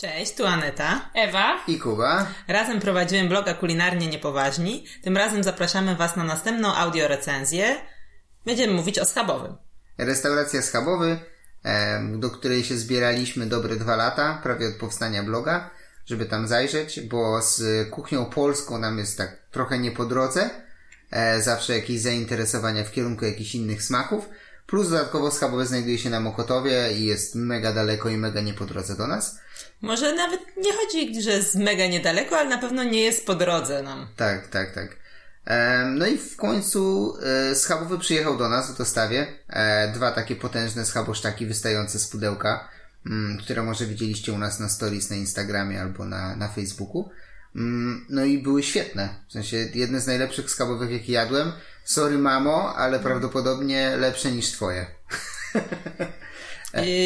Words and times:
Cześć, 0.00 0.34
tu 0.34 0.46
Aneta. 0.46 1.10
Ewa. 1.14 1.64
I 1.66 1.78
Kuba. 1.78 2.26
Razem 2.48 2.80
prowadzimy 2.80 3.28
bloga 3.28 3.54
Kulinarnie 3.54 4.06
Niepoważni. 4.06 4.86
Tym 5.02 5.16
razem 5.16 5.44
zapraszamy 5.44 5.96
Was 5.96 6.16
na 6.16 6.24
następną 6.24 6.74
audiorecenzję. 6.74 7.76
Będziemy 8.46 8.72
mówić 8.72 8.98
o 8.98 9.04
schabowym. 9.04 9.56
Restauracja 9.98 10.62
Schabowy, 10.62 11.18
do 12.14 12.30
której 12.30 12.64
się 12.64 12.76
zbieraliśmy 12.76 13.46
dobre 13.46 13.76
dwa 13.76 13.96
lata, 13.96 14.40
prawie 14.42 14.68
od 14.68 14.74
powstania 14.74 15.22
bloga, 15.22 15.70
żeby 16.06 16.26
tam 16.26 16.48
zajrzeć, 16.48 17.00
bo 17.00 17.42
z 17.42 17.88
kuchnią 17.90 18.26
polską 18.26 18.78
nam 18.78 18.98
jest 18.98 19.18
tak 19.18 19.36
trochę 19.50 19.78
nie 19.78 19.92
po 19.92 20.04
drodze. 20.04 20.50
E, 21.10 21.42
zawsze 21.42 21.76
jakieś 21.76 22.00
zainteresowania 22.00 22.84
w 22.84 22.92
kierunku 22.92 23.24
jakichś 23.24 23.54
innych 23.54 23.82
smaków. 23.82 24.28
Plus 24.68 24.88
dodatkowo 24.90 25.30
Schabowe 25.30 25.66
znajduje 25.66 25.98
się 25.98 26.10
na 26.10 26.20
Mokotowie 26.20 26.92
i 26.92 27.04
jest 27.04 27.34
mega 27.34 27.72
daleko 27.72 28.08
i 28.08 28.16
mega 28.16 28.40
nie 28.40 28.54
po 28.54 28.64
drodze 28.66 28.96
do 28.96 29.06
nas. 29.06 29.38
Może 29.80 30.14
nawet 30.14 30.40
nie 30.56 30.72
chodzi, 30.72 31.22
że 31.22 31.30
jest 31.30 31.54
mega 31.54 31.86
niedaleko, 31.86 32.38
ale 32.38 32.48
na 32.48 32.58
pewno 32.58 32.84
nie 32.84 33.00
jest 33.02 33.26
po 33.26 33.34
drodze 33.34 33.82
nam. 33.82 34.08
Tak, 34.16 34.48
tak, 34.48 34.74
tak. 34.74 34.96
No 35.94 36.06
i 36.06 36.18
w 36.18 36.36
końcu 36.36 37.14
e, 37.22 37.54
schabowy 37.54 37.98
przyjechał 37.98 38.36
do 38.38 38.48
nas 38.48 38.70
w 38.74 38.78
dostawie. 38.78 39.26
E, 39.48 39.92
Dwa 39.92 40.10
takie 40.12 40.36
potężne 40.36 40.84
schaboszczaki 40.84 41.46
wystające 41.46 41.98
z 41.98 42.08
pudełka, 42.08 42.68
mm, 43.06 43.38
które 43.38 43.62
może 43.62 43.86
widzieliście 43.86 44.32
u 44.32 44.38
nas 44.38 44.60
na 44.60 44.68
stories 44.68 45.10
na 45.10 45.16
Instagramie 45.16 45.80
albo 45.82 46.04
na, 46.04 46.36
na 46.36 46.48
Facebooku. 46.48 47.10
Mm, 47.56 48.06
No 48.08 48.24
i 48.24 48.42
były 48.42 48.62
świetne. 48.62 49.08
W 49.28 49.32
sensie 49.32 49.56
jedne 49.74 50.00
z 50.00 50.06
najlepszych 50.06 50.50
schabowych, 50.50 50.90
jakie 50.90 51.12
jadłem. 51.12 51.52
Sorry 51.88 52.18
mamo, 52.18 52.74
ale 52.76 52.98
prawdopodobnie 52.98 53.96
lepsze 53.96 54.32
niż 54.32 54.52
twoje. 54.52 54.86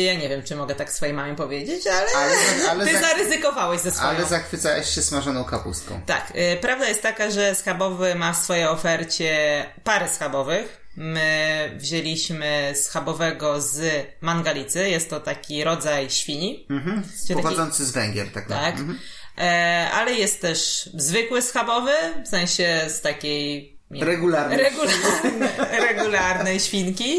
Ja 0.06 0.14
nie 0.14 0.28
wiem, 0.28 0.42
czy 0.42 0.56
mogę 0.56 0.74
tak 0.74 0.92
swojej 0.92 1.14
mamie 1.14 1.34
powiedzieć, 1.34 1.86
ale, 1.86 2.06
Ale- 2.16 2.70
ale 2.70 2.86
ty 2.86 2.92
za- 2.92 3.00
zaryzykowałeś 3.00 3.80
ze 3.80 3.90
swoją. 3.90 4.08
Ale 4.10 4.24
zachwycałeś 4.24 4.88
się 4.88 5.02
smażoną 5.02 5.44
kapustką. 5.44 6.00
Tak, 6.06 6.32
y, 6.54 6.58
prawda 6.60 6.88
jest 6.88 7.02
taka, 7.02 7.30
że 7.30 7.54
schabowy 7.54 8.14
ma 8.14 8.32
w 8.32 8.36
swojej 8.36 8.66
ofercie 8.66 9.64
parę 9.84 10.08
schabowych. 10.08 10.80
My 10.96 11.70
wzięliśmy 11.76 12.72
schabowego 12.76 13.60
z 13.60 14.06
mangalicy. 14.20 14.88
Jest 14.88 15.10
to 15.10 15.20
taki 15.20 15.64
rodzaj 15.64 16.10
świni. 16.10 16.66
Mhm. 16.70 17.02
Pochodzący 17.34 17.84
z 17.84 17.90
Węgier, 17.90 18.26
tak 18.32 18.48
Tak. 18.48 18.50
naprawdę. 18.50 18.94
E, 19.38 19.90
ale 19.92 20.12
jest 20.12 20.40
też 20.40 20.90
zwykły 20.94 21.42
schabowy, 21.42 21.92
w 22.24 22.28
sensie 22.28 22.80
z 22.88 23.00
takiej 23.00 23.78
nie, 23.92 24.04
Regularny. 24.04 24.56
regularnej, 24.56 25.48
regularnej 25.88 26.60
świnki. 26.60 27.18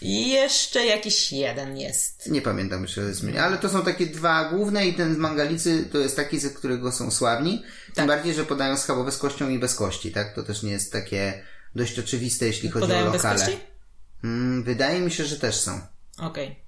I 0.00 0.30
jeszcze 0.30 0.86
jakiś 0.86 1.32
jeden 1.32 1.76
jest. 1.78 2.30
Nie 2.30 2.42
pamiętam 2.42 2.82
jeszcze 2.82 3.14
zmienia, 3.14 3.44
ale 3.44 3.58
to 3.58 3.68
są 3.68 3.82
takie 3.84 4.06
dwa 4.06 4.44
główne 4.50 4.86
i 4.86 4.94
ten 4.94 5.14
z 5.14 5.18
mangalicy 5.18 5.88
to 5.92 5.98
jest 5.98 6.16
taki, 6.16 6.38
ze 6.38 6.50
którego 6.50 6.92
są 6.92 7.10
sławni. 7.10 7.62
Tym 7.86 7.94
Tak. 7.94 8.06
bardziej, 8.06 8.34
że 8.34 8.44
podają 8.44 8.76
schabowe 8.76 9.12
z 9.12 9.18
kością 9.18 9.48
i 9.48 9.58
bez 9.58 9.74
kości, 9.74 10.12
tak? 10.12 10.34
To 10.34 10.42
też 10.42 10.62
nie 10.62 10.70
jest 10.72 10.92
takie 10.92 11.42
dość 11.74 11.98
oczywiste, 11.98 12.46
jeśli 12.46 12.70
chodzi 12.70 12.80
Podają 12.86 13.08
o 13.08 13.10
bez 13.12 13.24
lokale. 13.24 13.40
kości? 13.46 13.60
Mm, 14.24 14.62
wydaje 14.62 15.00
mi 15.00 15.10
się, 15.10 15.24
że 15.24 15.38
też 15.38 15.56
są. 15.56 15.80
Okej. 16.18 16.62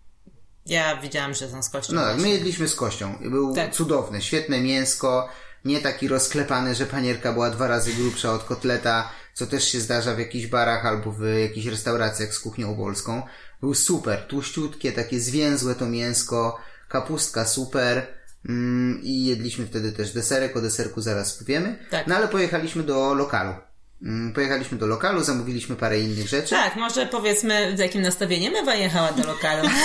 Ja 0.67 0.97
widziałam, 0.97 1.35
że 1.35 1.51
są 1.51 1.63
z 1.63 1.69
kością. 1.69 1.93
No 1.95 2.01
tak, 2.05 2.19
my 2.21 2.29
jedliśmy 2.31 2.69
z 2.69 2.75
kością. 2.75 3.19
Był 3.21 3.55
Tak. 3.55 3.75
cudowny, 3.75 4.23
świetne 4.23 4.61
mięsko, 4.61 5.29
nie 5.65 5.81
taki 5.81 6.09
rozklepany, 6.09 6.75
że 6.75 6.87
panierka 6.87 7.33
była 7.33 7.51
dwa 7.51 7.67
razy 7.67 7.93
grubsza 7.93 8.33
od 8.33 8.45
kotleta, 8.45 9.13
co 9.35 9.47
też 9.47 9.73
się 9.73 9.81
zdarza 9.81 10.15
w 10.15 10.19
jakichś 10.19 10.47
barach 10.47 10.87
albo 10.87 11.13
w 11.13 11.25
jakichś 11.43 11.67
restauracjach 11.67 12.35
z 12.35 12.41
kuchnią 12.41 12.77
polską. 12.77 13.23
Był 13.61 13.75
super, 13.75 14.27
tłuściutkie, 14.27 14.93
takie 14.93 15.21
zwięzłe 15.21 15.75
to 15.75 15.87
mięsko, 15.87 16.59
kapustka 16.89 17.45
super. 17.45 18.07
Mm, 18.49 19.01
I 19.03 19.25
jedliśmy 19.25 19.67
wtedy 19.67 19.93
też 19.93 20.13
deserek, 20.13 20.57
o 20.57 20.61
deserku 20.61 21.01
zaraz 21.01 21.35
powiemy. 21.35 21.79
Tak. 21.91 22.07
No 22.07 22.17
ale 22.17 22.29
pojechaliśmy 22.29 22.83
do 22.83 23.15
lokalu. 23.15 23.55
Mm, 24.03 24.33
Pojechaliśmy 24.33 24.79
do 24.79 24.87
lokalu, 24.87 25.25
zamówiliśmy 25.25 25.77
parę 25.77 26.01
innych 26.01 26.29
rzeczy. 26.29 26.51
Tak, 26.51 26.77
może 26.77 27.07
powiedzmy, 27.07 27.77
z 27.77 27.79
jakim 27.79 28.03
nastawieniem 28.03 28.57
Ewa 28.57 28.75
jechała 28.75 29.13
do 29.13 29.25
lokalu. 29.25 29.69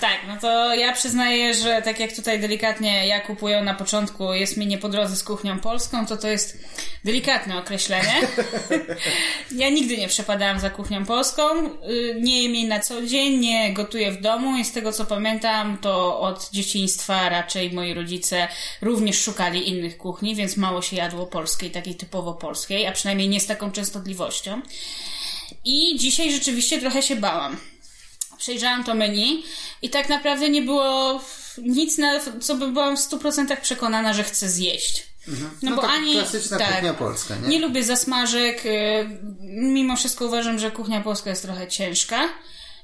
Tak, 0.00 0.18
no 0.28 0.36
to 0.40 0.74
ja 0.74 0.92
przyznaję, 0.92 1.54
że 1.54 1.82
tak 1.82 2.00
jak 2.00 2.12
tutaj 2.12 2.40
delikatnie 2.40 3.06
ja 3.06 3.20
kupuję 3.20 3.62
na 3.62 3.74
początku, 3.74 4.32
jest 4.34 4.56
mi 4.56 4.66
nie 4.66 4.78
po 4.78 4.88
drodze 4.88 5.16
z 5.16 5.24
kuchnią 5.24 5.58
polską, 5.58 6.06
to 6.06 6.16
to 6.16 6.28
jest 6.28 6.58
delikatne 7.04 7.58
określenie. 7.58 8.12
ja 9.56 9.70
nigdy 9.70 9.96
nie 9.98 10.08
przepadałam 10.08 10.60
za 10.60 10.70
kuchnią 10.70 11.04
polską, 11.04 11.42
y, 11.66 12.16
nie 12.20 12.42
jem 12.42 12.54
jej 12.54 12.68
na 12.68 12.80
co 12.80 13.02
dzień, 13.02 13.40
nie 13.40 13.72
gotuję 13.72 14.12
w 14.12 14.20
domu 14.20 14.56
i 14.56 14.64
z 14.64 14.72
tego 14.72 14.92
co 14.92 15.04
pamiętam, 15.04 15.78
to 15.78 16.20
od 16.20 16.50
dzieciństwa 16.50 17.28
raczej 17.28 17.72
moi 17.72 17.94
rodzice 17.94 18.48
również 18.82 19.20
szukali 19.20 19.68
innych 19.68 19.98
kuchni, 19.98 20.34
więc 20.34 20.56
mało 20.56 20.82
się 20.82 20.96
jadło 20.96 21.26
polskiej, 21.26 21.70
takiej 21.70 21.94
typowo 21.94 22.34
polskiej, 22.34 22.79
a 22.86 22.92
przynajmniej 22.92 23.28
nie 23.28 23.40
z 23.40 23.46
taką 23.46 23.72
częstotliwością. 23.72 24.62
I 25.64 25.96
dzisiaj 25.98 26.32
rzeczywiście 26.32 26.80
trochę 26.80 27.02
się 27.02 27.16
bałam 27.16 27.56
przejrzałam 28.38 28.84
to 28.84 28.94
menu 28.94 29.42
i 29.82 29.90
tak 29.90 30.08
naprawdę 30.08 30.48
nie 30.48 30.62
było 30.62 31.20
nic, 31.58 31.98
na 31.98 32.20
co 32.40 32.54
by 32.54 32.68
byłam 32.72 32.96
w 32.96 33.00
100% 33.00 33.56
przekonana, 33.60 34.12
że 34.14 34.24
chcę 34.24 34.48
zjeść. 34.48 35.02
No, 35.26 35.36
No 35.62 35.76
bo 35.76 35.82
tak 35.82 35.90
ani. 35.90 36.12
klasyczna 36.12 36.58
kuchnia 36.58 36.94
polska, 36.94 37.36
nie? 37.36 37.48
Nie 37.48 37.58
lubię 37.58 37.84
zasmażek. 37.84 38.66
y, 38.66 38.70
Mimo 39.50 39.96
wszystko 39.96 40.26
uważam, 40.26 40.58
że 40.58 40.70
kuchnia 40.70 41.00
polska 41.00 41.30
jest 41.30 41.42
trochę 41.42 41.68
ciężka. 41.68 42.28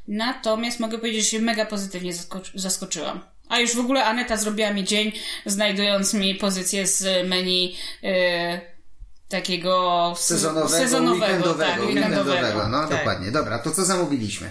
Natomiast 0.08 0.80
mogę 0.80 0.98
powiedzieć, 0.98 1.24
że 1.24 1.30
się 1.30 1.38
mega 1.38 1.66
pozytywnie 1.66 2.12
zasko- 2.14 2.50
zaskoczyłam. 2.54 3.20
A 3.48 3.60
już 3.60 3.74
w 3.76 3.80
ogóle 3.80 4.04
Aneta 4.04 4.36
zrobiła 4.36 4.70
mi 4.72 4.84
dzień, 4.84 5.12
znajdując 5.46 6.14
mi 6.14 6.34
pozycję 6.34 6.86
z 6.86 7.28
menu 7.28 7.76
y, 8.04 8.75
takiego 9.28 10.14
sezonowego, 10.18 10.68
sezonowego 10.68 11.24
weekendowego, 11.26 11.70
tak, 11.72 11.80
weekendowego. 11.86 12.68
No 12.68 12.80
Tak. 12.80 12.90
dokładnie. 12.90 13.30
Dobra, 13.30 13.58
to 13.58 13.70
co 13.70 13.84
zamówiliśmy? 13.84 14.50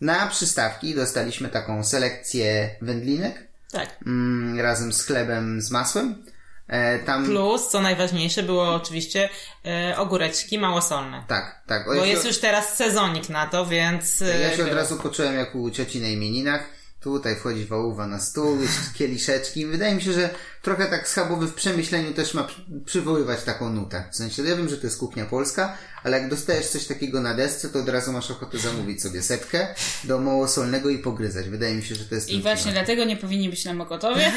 Na 0.00 0.26
przystawki 0.26 0.94
dostaliśmy 0.94 1.48
taką 1.48 1.84
selekcję 1.84 2.70
wędlinek 2.82 3.48
tak. 3.72 3.96
mm, 4.06 4.60
razem 4.60 4.92
z 4.92 5.06
chlebem 5.06 5.62
z 5.62 5.70
masłem. 5.70 6.24
E, 6.68 6.98
tam 6.98 7.24
Plus, 7.24 7.68
co 7.68 7.80
najważniejsze, 7.80 8.42
było 8.42 8.74
oczywiście 8.74 9.28
e, 9.66 9.96
ogóreczki 9.96 10.58
małosolne. 10.58 11.24
tak, 11.28 11.62
tak. 11.66 11.88
O, 11.88 11.94
Bo 11.94 12.04
jest 12.04 12.22
się, 12.22 12.28
już 12.28 12.38
teraz 12.38 12.76
sezonik 12.76 13.28
na 13.28 13.46
to, 13.46 13.66
więc... 13.66 14.22
e, 14.22 14.40
ja 14.40 14.56
się 14.56 14.64
od 14.64 14.72
razu 14.72 14.96
poczułem 14.96 15.34
jak 15.34 15.54
u 15.54 15.70
cioci 15.70 16.00
na 16.00 16.08
imieninach. 16.08 16.64
Tutaj 17.00 17.36
wchodzi 17.36 17.64
wołowa 17.64 18.06
na 18.06 18.20
stół, 18.20 18.60
jest 18.60 18.94
kieliszeczki. 18.98 19.66
Wydaje 19.66 19.94
mi 19.94 20.02
się, 20.02 20.12
że 20.12 20.30
trochę 20.62 20.86
tak 20.86 21.08
schabowy 21.08 21.46
w 21.46 21.54
przemyśleniu 21.54 22.14
też 22.14 22.34
ma 22.34 22.44
przy- 22.44 22.62
przywoływać 22.84 23.42
taką 23.42 23.70
nutę. 23.70 24.04
W 24.12 24.16
sensie, 24.16 24.42
ja 24.42 24.56
wiem, 24.56 24.68
że 24.68 24.76
to 24.76 24.86
jest 24.86 24.98
kuchnia 24.98 25.24
polska, 25.26 25.76
ale 26.04 26.18
jak 26.20 26.30
dostajesz 26.30 26.66
coś 26.68 26.86
takiego 26.86 27.20
na 27.20 27.34
desce, 27.34 27.68
to 27.68 27.78
od 27.78 27.88
razu 27.88 28.12
masz 28.12 28.30
ochotę 28.30 28.58
zamówić 28.58 29.02
sobie 29.02 29.22
setkę 29.22 29.66
do 30.04 30.18
małosolnego 30.18 30.88
i 30.90 30.98
pogryzać. 30.98 31.48
Wydaje 31.48 31.74
mi 31.74 31.82
się, 31.82 31.94
że 31.94 32.04
to 32.04 32.14
jest 32.14 32.30
I 32.30 32.42
właśnie 32.42 32.62
klimat. 32.72 32.86
dlatego 32.86 33.04
nie 33.04 33.16
powinni 33.16 33.48
być 33.50 33.64
na 33.64 33.74
Mokotowie, 33.74 34.32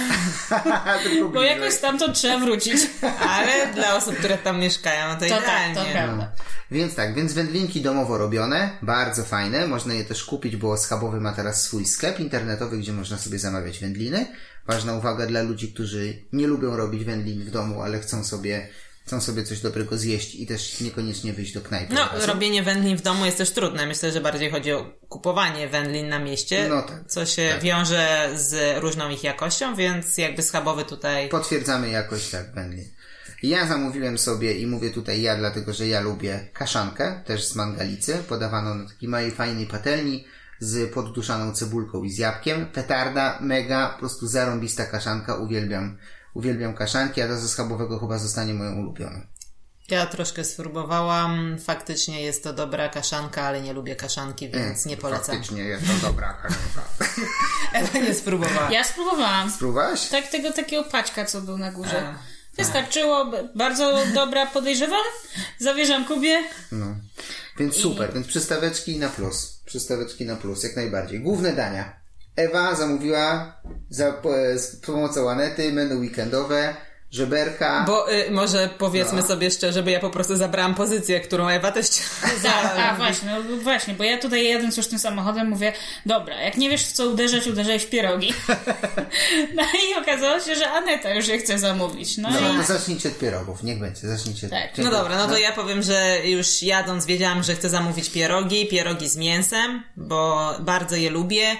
Tylko 1.03 1.29
bo 1.29 1.41
jakoś 1.43 1.73
stamtąd 1.73 2.15
trzeba 2.15 2.39
wrócić. 2.39 2.87
Ale 3.29 3.73
dla 3.73 3.95
osób, 3.95 4.15
które 4.15 4.37
tam 4.37 4.59
mieszkają, 4.59 5.13
to, 5.15 5.19
To 5.25 5.29
tak, 5.29 5.39
idealnie. 5.41 5.75
to 5.75 5.85
prawda. 5.91 6.31
Więc 6.71 6.95
tak, 6.95 7.15
więc 7.15 7.33
wędlinki 7.33 7.81
domowo 7.81 8.17
robione, 8.17 8.69
bardzo 8.81 9.23
fajne, 9.23 9.67
można 9.67 9.93
je 9.93 10.05
też 10.05 10.23
kupić, 10.23 10.55
bo 10.55 10.77
Schabowy 10.77 11.21
ma 11.21 11.31
teraz 11.33 11.61
swój 11.63 11.85
sklep 11.85 12.19
internetowy, 12.19 12.77
gdzie 12.77 12.93
można 12.93 13.17
sobie 13.17 13.39
zamawiać 13.39 13.79
wędliny. 13.79 14.25
Ważna 14.67 14.93
uwaga 14.93 15.25
dla 15.25 15.41
ludzi, 15.41 15.73
którzy 15.73 16.13
nie 16.33 16.47
lubią 16.47 16.77
robić 16.77 17.03
wędlin 17.03 17.43
w 17.43 17.51
domu, 17.51 17.81
ale 17.81 17.99
chcą 17.99 18.23
sobie, 18.23 18.67
chcą 19.05 19.21
sobie 19.21 19.43
coś 19.43 19.59
dobrego 19.59 19.97
zjeść 19.97 20.35
i 20.35 20.47
też 20.47 20.81
niekoniecznie 20.81 21.33
wyjść 21.33 21.53
do 21.53 21.61
knajpy. 21.61 21.93
No, 21.93 22.25
robienie 22.25 22.63
wędlin 22.63 22.97
w 22.97 23.01
domu 23.01 23.25
jest 23.25 23.37
też 23.37 23.51
trudne. 23.51 23.85
Myślę, 23.85 24.11
że 24.11 24.21
bardziej 24.21 24.51
chodzi 24.51 24.71
o 24.73 24.91
kupowanie 25.09 25.67
wędlin 25.67 26.09
na 26.09 26.19
mieście, 26.19 26.69
No 26.69 26.81
tak, 26.81 27.03
co 27.07 27.25
się 27.25 27.49
tak. 27.51 27.61
wiąże 27.61 28.29
z 28.35 28.81
różną 28.81 29.09
ich 29.09 29.23
jakością, 29.23 29.75
więc 29.75 30.17
jakby 30.17 30.41
schabowy 30.41 30.85
tutaj... 30.85 31.29
Potwierdzamy 31.29 31.89
jakość 31.89 32.29
tak 32.29 32.53
wędlin. 32.55 32.85
Ja 33.43 33.67
zamówiłem 33.67 34.17
sobie 34.17 34.53
i 34.53 34.67
mówię 34.67 34.89
tutaj 34.89 35.21
ja, 35.21 35.37
dlatego 35.37 35.73
że 35.73 35.87
ja 35.87 36.01
lubię 36.01 36.49
kaszankę, 36.53 37.21
też 37.25 37.45
z 37.45 37.55
mangalicy, 37.55 38.17
podawaną 38.29 38.75
na 38.75 38.89
takiej 38.89 39.09
małej 39.09 39.31
fajnej 39.31 39.65
patelni 39.65 40.25
z 40.59 40.93
podduszaną 40.93 41.51
cebulką 41.53 42.03
i 42.03 42.09
z 42.11 42.17
jabłkiem. 42.17 42.65
Petarda, 42.65 43.37
mega, 43.41 43.89
po 43.89 43.99
prostu 43.99 44.27
zarąbista 44.27 44.85
kaszanka, 44.85 45.35
uwielbiam, 45.35 45.97
uwielbiam 46.33 46.73
kaszanki, 46.75 47.21
a 47.21 47.27
ta 47.27 47.37
ze 47.37 47.47
schabowego 47.49 47.99
chyba 47.99 48.17
zostanie 48.17 48.53
moją 48.53 48.75
ulubioną. 48.75 49.21
Ja 49.89 50.05
troszkę 50.05 50.43
spróbowałam. 50.43 51.57
Faktycznie 51.59 52.21
jest 52.21 52.43
to 52.43 52.53
dobra 52.53 52.89
kaszanka, 52.89 53.41
ale 53.43 53.61
nie 53.61 53.73
lubię 53.73 53.95
kaszanki, 53.95 54.49
więc 54.49 54.85
nie 54.85 54.97
polecam. 54.97 55.25
Faktycznie 55.25 55.63
jest 55.63 55.83
to 55.87 56.07
dobra 56.07 56.33
kaszanka. 56.33 56.81
Ewa 57.73 57.99
nie 57.99 58.13
spróbowała. 58.13 58.71
Ja 58.71 58.83
spróbowałam. 58.83 59.51
Spróbowałaś? 59.51 60.07
Tak 60.09 60.27
tego 60.27 60.51
takiego 60.53 60.83
paćka, 60.83 61.25
co 61.25 61.41
był 61.41 61.57
na 61.57 61.71
górze. 61.71 62.07
A, 62.07 62.15
Wystarczyło, 62.57 63.25
b- 63.25 63.49
bardzo 63.55 63.97
dobra 64.13 64.45
podejrzewam. 64.45 65.03
Zawierzam 65.59 66.05
Kubie. 66.05 66.43
No. 66.71 66.85
Więc 67.57 67.75
super, 67.75 68.13
więc 68.13 68.27
przystaweczki 68.27 68.99
na 68.99 69.09
plus. 69.09 69.61
Przystaweczki 69.65 70.25
na 70.25 70.35
plus, 70.35 70.63
jak 70.63 70.75
najbardziej. 70.75 71.19
Główne 71.19 71.53
dania. 71.53 71.99
Ewa 72.35 72.75
zamówiła 72.75 73.55
za, 73.89 74.21
z 74.55 74.75
pomocą 74.75 75.29
Anety 75.29 75.73
menu 75.73 75.99
weekendowe 75.99 76.75
żeberka. 77.15 77.83
Bo 77.87 78.13
y, 78.13 78.31
może 78.31 78.69
powiedzmy 78.77 79.21
no. 79.21 79.27
sobie 79.27 79.51
szczerze, 79.51 79.83
bo 79.83 79.89
ja 79.89 79.99
po 79.99 80.09
prostu 80.09 80.35
zabrałam 80.35 80.75
pozycję, 80.75 81.19
którą 81.19 81.47
Ewa 81.47 81.71
też 81.71 81.85
chciała. 82.39 82.73
a 82.91 82.95
właśnie, 82.95 83.29
no 83.29 83.57
właśnie, 83.57 83.93
bo 83.93 84.03
ja 84.03 84.17
tutaj 84.17 84.47
jadąc 84.47 84.77
już 84.77 84.87
tym 84.87 84.99
samochodem 84.99 85.49
mówię, 85.49 85.73
dobra, 86.05 86.41
jak 86.41 86.57
nie 86.57 86.69
wiesz 86.69 86.83
w 86.83 86.91
co 86.91 87.09
uderzać, 87.09 87.47
uderzaj 87.47 87.79
w 87.79 87.89
pierogi. 87.89 88.33
no 89.57 89.63
i 89.63 90.01
okazało 90.01 90.39
się, 90.39 90.55
że 90.55 90.71
Aneta 90.71 91.13
już 91.13 91.27
je 91.27 91.37
chce 91.37 91.59
zamówić. 91.59 92.17
No, 92.17 92.29
no 92.29 92.53
i... 92.53 92.57
to 92.57 92.63
zacznijcie 92.63 93.09
od 93.09 93.17
pierogów, 93.17 93.63
niech 93.63 93.79
będzie, 93.79 94.07
zacznijcie 94.07 94.49
tak. 94.49 94.77
No 94.77 94.91
dobra, 94.91 95.17
no 95.17 95.27
to 95.27 95.37
ja 95.37 95.51
powiem, 95.51 95.83
że 95.83 96.19
już 96.25 96.63
jadąc 96.63 97.05
wiedziałam, 97.05 97.43
że 97.43 97.55
chcę 97.55 97.69
zamówić 97.69 98.09
pierogi, 98.09 98.67
pierogi 98.67 99.09
z 99.09 99.15
mięsem, 99.17 99.83
bo 99.97 100.51
bardzo 100.59 100.95
je 100.95 101.09
lubię 101.09 101.55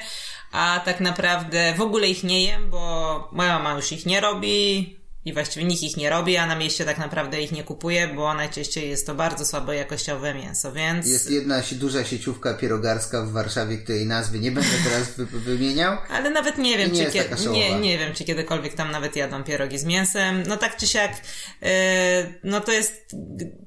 a 0.56 0.82
tak 0.86 1.00
naprawdę 1.00 1.74
w 1.78 1.82
ogóle 1.82 2.08
ich 2.08 2.24
nie 2.24 2.44
jem, 2.44 2.70
bo 2.70 3.30
moja 3.32 3.60
mama 3.60 3.74
już 3.74 3.92
ich 3.92 4.06
nie 4.06 4.22
robi, 4.22 5.00
i 5.26 5.34
właściwie 5.34 5.66
nikt 5.66 5.84
ich 5.84 5.98
nie 5.98 6.10
robi, 6.10 6.38
a 6.38 6.48
na 6.48 6.56
mieście 6.56 6.86
tak 6.86 6.98
naprawdę 6.98 7.42
ich 7.42 7.52
nie 7.52 7.64
kupuje, 7.64 8.08
bo 8.08 8.34
najczęściej 8.34 8.90
jest 8.90 9.08
to 9.08 9.16
bardzo 9.16 9.46
słabo 9.46 9.74
jakościowe 9.74 10.34
mięso, 10.34 10.72
więc... 10.72 11.08
Jest 11.08 11.32
jedna 11.32 11.62
duża 11.72 12.04
sieciówka 12.04 12.54
pierogarska 12.54 13.22
w 13.22 13.32
Warszawie, 13.32 13.78
której 13.78 14.06
nazwy 14.06 14.40
nie 14.40 14.52
będę 14.52 14.70
teraz 14.84 15.12
wy 15.12 15.26
wymieniał. 15.26 15.98
Ale 16.10 16.30
nawet 16.30 16.58
nie 16.58 16.78
wiem, 16.78 16.92
nie 16.92 17.12
czy 17.12 17.50
nie, 17.50 17.80
nie 17.80 17.98
wiem, 17.98 18.14
czy 18.14 18.24
kiedykolwiek 18.24 18.74
tam 18.74 18.92
nawet 18.92 19.16
jadą 19.16 19.44
pierogi 19.44 19.78
z 19.78 19.86
mięsem. 19.86 20.44
No 20.48 20.58
tak 20.58 20.78
czy 20.78 20.88
siak, 20.88 21.12
yy, 21.62 21.70
no 22.44 22.62
to 22.62 22.72
jest 22.72 23.16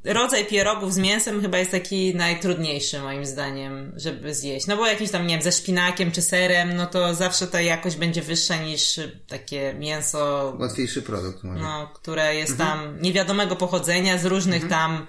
rodzaj 0.05 0.47
pierogów 0.47 0.95
z 0.95 0.99
mięsem 0.99 1.41
chyba 1.41 1.59
jest 1.59 1.71
taki 1.71 2.15
najtrudniejszy 2.15 3.01
moim 3.01 3.27
zdaniem, 3.27 3.93
żeby 3.97 4.35
zjeść. 4.35 4.67
No 4.67 4.77
bo 4.77 4.87
jakiś 4.87 5.11
tam, 5.11 5.27
nie 5.27 5.35
wiem, 5.35 5.43
ze 5.43 5.53
szpinakiem 5.53 6.13
czy 6.13 6.23
serem, 6.23 6.77
no 6.77 6.87
to 6.87 7.15
zawsze 7.15 7.47
ta 7.47 7.61
jakość 7.61 7.97
będzie 7.97 8.23
wyższa 8.23 8.57
niż 8.57 9.01
takie 9.29 9.75
mięso... 9.75 10.57
Łatwiejszy 10.61 11.03
produkt 11.03 11.45
No, 11.55 11.91
które 11.95 12.35
jest 12.35 12.53
mhm. 12.53 12.71
tam 12.71 13.01
niewiadomego 13.01 13.57
pochodzenia 13.57 14.19
z 14.19 14.25
różnych 14.25 14.63
mhm. 14.63 14.81
tam 14.81 15.07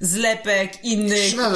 zlepek, 0.00 0.84
innych 0.84 1.36
no, 1.36 1.50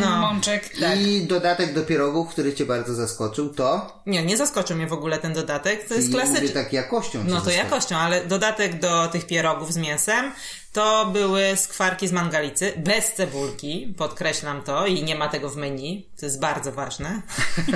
no. 0.00 0.16
mączek. 0.20 0.68
Tak. 0.80 1.00
I 1.00 1.26
dodatek 1.26 1.74
do 1.74 1.82
pierogów, 1.82 2.28
który 2.28 2.54
cię 2.54 2.66
bardzo 2.66 2.94
zaskoczył, 2.94 3.54
to? 3.54 4.00
Nie, 4.06 4.24
nie 4.24 4.36
zaskoczył 4.36 4.76
mnie 4.76 4.86
w 4.86 4.92
ogóle 4.92 5.18
ten 5.18 5.32
dodatek. 5.32 5.88
To 5.88 5.94
jest 5.94 6.10
klasyczny. 6.10 6.48
tak 6.48 6.72
jakością. 6.72 7.18
No 7.18 7.24
to 7.24 7.34
zaskoczył. 7.34 7.58
jakością, 7.58 7.96
ale 7.96 8.24
dodatek 8.24 8.80
do 8.80 9.08
tych 9.08 9.26
pierogów 9.26 9.72
z 9.72 9.76
mięsem 9.76 10.32
to 10.72 11.06
były 11.06 11.56
skwarki 11.56 12.08
z 12.08 12.12
mangalicy, 12.12 12.72
bez 12.76 13.12
cebulki, 13.12 13.94
podkreślam 13.98 14.62
to 14.62 14.86
i 14.86 15.04
nie 15.04 15.14
ma 15.14 15.28
tego 15.28 15.50
w 15.50 15.56
menu, 15.56 16.08
to 16.20 16.26
jest 16.26 16.40
bardzo 16.40 16.72
ważne. 16.72 17.22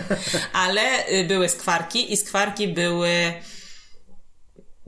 ale 0.65 1.09
y, 1.09 1.25
były 1.25 1.49
skwarki 1.49 2.13
i 2.13 2.17
skwarki 2.17 2.69
były 2.69 3.11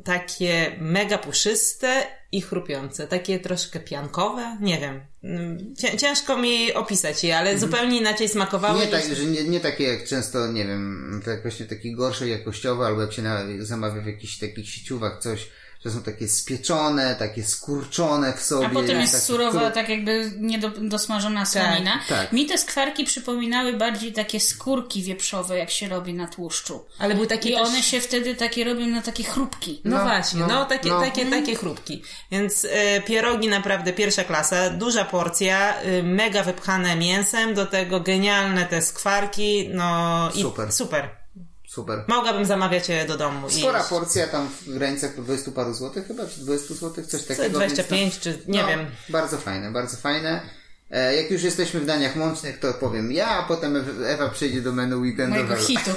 takie 0.05 0.77
mega 0.81 1.19
puszyste 1.19 2.07
i 2.33 2.41
chrupiące, 2.41 3.07
takie 3.07 3.41
troszkę 3.41 3.81
piankowe, 3.81 4.59
nie 4.61 4.81
wiem. 4.81 5.01
Mm, 5.25 5.75
ciężko 5.99 6.37
mi 6.37 6.73
opisać 6.73 7.25
je, 7.25 7.39
ale 7.39 7.51
mhm. 7.51 7.71
zupełnie 7.71 7.99
inaczej 7.99 8.29
smakowały. 8.29 8.81
Nie, 8.81 8.87
tak, 8.87 9.05
że 9.15 9.25
nie, 9.25 9.45
nie 9.45 9.61
takie 9.61 9.85
jak 9.85 10.05
często, 10.05 10.53
nie 10.53 10.65
wiem, 10.65 11.23
właśnie 11.43 11.67
takie 11.67 11.95
gorsze 11.95 12.29
jakościowe, 12.29 12.87
albo 12.87 13.01
jak 13.01 13.13
się 13.13 13.23
na, 13.23 13.45
zamawia 13.59 14.03
w 14.03 14.07
jakichś 14.07 14.39
takich 14.39 14.69
sieciówach 14.69 15.19
coś, 15.19 15.49
że 15.85 15.91
są 15.91 16.03
takie 16.03 16.29
spieczone, 16.29 17.15
takie 17.15 17.45
skurczone 17.45 18.33
w 18.33 18.43
sobie. 18.43 18.67
A 18.67 18.71
potem 18.71 19.01
jest 19.01 19.23
surowa, 19.23 19.71
tak 19.71 19.89
jakby 19.89 20.33
niedosmażona 20.39 21.47
słonina. 21.47 21.93
Tak, 21.93 22.07
tak. 22.09 22.33
Mi 22.33 22.47
te 22.47 22.59
skwarki 22.59 23.05
przypominały 23.05 23.73
bardziej 23.73 24.13
takie 24.13 24.41
skórki 24.41 25.03
wieprzowe, 25.03 25.59
jak 25.59 25.71
się 25.71 25.89
robi 25.89 26.15
na 26.15 26.27
tłuszczu. 26.27 26.85
Ale 26.99 27.15
były 27.15 27.27
takie 27.27 27.51
I 27.51 27.53
też... 27.53 27.69
one 27.69 27.83
się 27.83 28.01
wtedy 28.01 28.35
takie 28.35 28.65
robią 28.65 28.87
na 28.87 29.03
takie 29.03 29.25
chrupki. 29.25 29.81
No, 29.85 29.97
no 29.97 30.03
właśnie, 30.03 30.41
no, 30.41 30.47
no, 30.47 30.65
takie, 30.65 30.89
no. 30.89 31.01
Takie, 31.01 31.27
takie 31.27 31.55
chrupki. 31.55 32.03
Więc 32.31 32.65
y, 32.65 32.71
pierogi 33.07 33.49
naprawdę 33.49 33.93
pierwsza 33.93 34.25
klasa, 34.25 34.71
duża 34.71 35.05
porcja, 35.05 35.83
y, 35.83 36.03
mega 36.03 36.43
wypchane 36.43 36.97
mięsem, 36.97 37.55
do 37.55 37.67
tego 37.67 38.01
genialne 38.01 38.67
te 38.67 38.83
skwarki, 38.83 39.69
no 39.75 40.31
super. 40.33 40.69
i 40.69 40.73
super. 40.73 41.22
Super. 41.73 42.05
Mogłabym 42.09 42.45
zamawiać 42.45 42.89
je 42.89 43.05
do 43.05 43.17
domu. 43.17 43.51
Spora 43.51 43.85
porcja 43.85 44.27
tam 44.27 44.49
w 44.49 44.75
granicach 44.75 45.15
20 45.15 45.51
paru 45.51 45.75
złotych 45.75 46.07
chyba, 46.07 46.27
czy 46.27 46.41
20 46.41 46.75
złotych, 46.75 47.07
coś 47.07 47.25
takiego. 47.25 47.51
25 47.51 48.19
czy 48.19 48.39
nie 48.49 48.63
no, 48.63 48.69
wiem. 48.69 48.87
Bardzo 49.09 49.39
fajne, 49.39 49.71
bardzo 49.71 49.97
fajne. 49.97 50.41
E, 50.91 51.17
jak 51.17 51.31
już 51.31 51.43
jesteśmy 51.43 51.81
w 51.81 51.87
daniach 51.87 52.17
łącznych, 52.17 52.59
to 52.59 52.75
powiem 52.75 53.13
ja, 53.13 53.29
a 53.29 53.43
potem 53.43 53.85
Ewa 54.07 54.29
przejdzie 54.29 54.63
do 54.63 54.73
menu 54.73 55.01
weekendowego. 55.01 55.49
Mojego 55.49 55.67
hitu. 55.67 55.91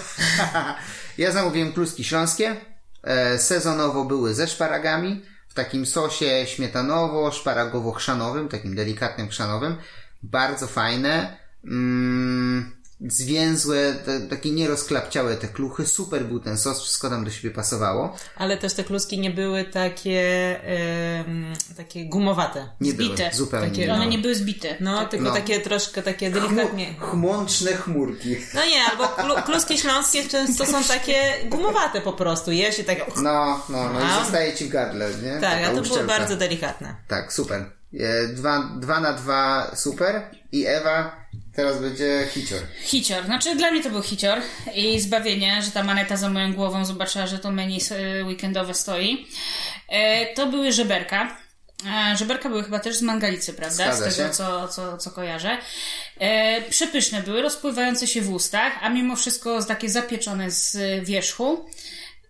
ja 1.18 1.32
zamówiłem 1.32 1.74
kluski 1.74 2.04
śląskie. 2.04 2.56
E, 3.04 3.40
sezonowo 3.40 4.06
były 4.06 4.34
ze 4.34 4.48
szparagami, 4.48 5.26
w 5.48 5.54
takim 5.54 5.86
sosie 5.86 6.46
śmietanowo-szparagowo-chrzanowym, 6.46 8.48
takim 8.48 8.76
delikatnym 8.76 9.30
chrzanowym. 9.30 9.76
Bardzo 10.24 10.68
fajne. 10.68 11.38
Mm, 11.64 12.76
zwięzłe, 13.02 13.94
te, 14.06 14.22
takie 14.22 14.52
nierozklapciałe 14.52 15.36
te 15.36 15.48
kluchy. 15.48 15.88
Super 15.88 16.26
był 16.26 16.40
ten 16.40 16.58
sos, 16.58 16.82
wszystko 16.84 17.10
tam 17.10 17.26
do 17.26 17.32
siebie 17.32 17.52
pasowało. 17.56 18.16
Ale 18.36 18.58
też 18.58 18.74
te 18.74 18.84
kluski 18.84 19.20
nie 19.20 19.32
były 19.32 19.64
takie 19.66 20.10
yy, 21.70 21.76
takie 21.76 22.06
gumowate. 22.06 22.70
Nie 22.82 22.92
zbite. 22.92 23.16
Były, 23.16 23.34
zupełnie. 23.34 23.70
Takie, 23.70 23.94
one 23.94 24.08
nie 24.08 24.18
były 24.18 24.36
zbite. 24.36 24.76
No, 24.80 25.06
tylko 25.06 25.26
no. 25.26 25.34
takie 25.34 25.60
troszkę 25.60 26.04
takie 26.04 26.32
delikatnie. 26.32 26.96
chmączne 27.00 27.74
chmurki. 27.74 28.36
No 28.54 28.66
nie, 28.66 28.84
albo 28.92 29.08
klu, 29.08 29.36
kluski 29.44 29.78
śląskie 29.78 30.24
często 30.28 30.66
są 30.66 30.84
takie 30.84 31.16
gumowate 31.46 32.02
po 32.02 32.14
prostu. 32.14 32.52
Jesz 32.52 32.80
i 32.80 32.84
tak... 32.84 32.98
No, 33.24 33.64
no, 33.70 33.94
no 33.94 34.00
i 34.00 34.24
zostaje 34.24 34.54
ci 34.54 34.66
w 34.66 34.70
gardle, 34.70 35.10
nie? 35.24 35.32
Tak, 35.32 35.42
Taka 35.42 35.68
a 35.68 35.76
to 35.76 35.82
uszczelka. 35.82 36.04
było 36.04 36.20
bardzo 36.20 36.36
delikatne. 36.36 36.96
Tak, 37.08 37.34
super. 37.34 37.66
E, 38.00 38.28
dwa, 38.28 38.70
dwa 38.80 39.00
na 39.00 39.14
dwa 39.14 39.72
super. 39.76 40.22
I 40.52 40.66
Ewa 40.66 41.25
Teraz 41.56 41.82
będzie 41.82 42.28
hicior. 42.34 42.62
Hicior. 42.82 43.26
Znaczy 43.26 43.56
dla 43.56 43.72
mnie 43.72 43.84
to 43.84 43.90
był 43.90 44.02
hicior 44.02 44.42
i 44.76 45.00
zbawienie, 45.00 45.62
że 45.62 45.72
ta 45.72 45.84
maneta 45.84 46.18
za 46.18 46.30
moją 46.30 46.54
głową 46.54 46.86
zobaczyła, 46.86 47.28
że 47.28 47.40
to 47.40 47.52
menu 47.52 47.80
weekendowe 48.26 48.74
stoi. 48.74 49.28
E, 49.90 50.34
to 50.34 50.48
były 50.48 50.72
żeberka. 50.72 51.38
E, 52.12 52.18
żeberka 52.18 52.50
były 52.50 52.64
chyba 52.64 52.80
też 52.80 52.96
z 52.96 53.02
mangalicy, 53.02 53.54
prawda? 53.54 53.96
Zgadza 53.96 54.12
z 54.12 54.18
tego, 54.18 54.30
co, 54.30 54.68
co, 54.68 54.98
co 54.98 55.12
kojarzę. 55.12 55.58
E, 56.20 56.62
przepyszne 56.62 57.22
były, 57.22 57.42
rozpływające 57.42 58.08
się 58.08 58.22
w 58.22 58.34
ustach, 58.34 58.74
a 58.82 58.90
mimo 58.90 59.16
wszystko 59.16 59.64
takie 59.64 59.90
zapieczone 59.90 60.52
z 60.52 60.78
wierzchu. 61.06 61.66